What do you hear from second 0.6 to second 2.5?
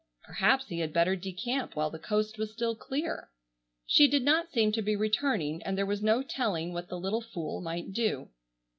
he had better decamp while the coast